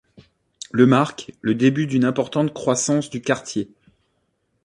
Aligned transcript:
Le 0.71 0.87
marque 0.87 1.31
le 1.41 1.53
début 1.53 1.85
d'une 1.85 2.05
importante 2.05 2.51
croissance 2.55 3.11
du 3.11 3.21
quartier. 3.21 3.69